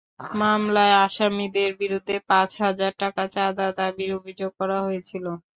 মামলায় 0.35 0.95
আসামিদের 1.05 1.71
বিরুদ্ধে 1.81 2.15
পাঁচ 2.29 2.49
হাজার 2.63 2.91
টাকা 3.01 3.23
চাঁদা 3.35 3.67
দাবির 3.79 4.11
অভিযোগ 4.19 4.51
করা 4.59 4.77
হয়েছিল। 4.85 5.25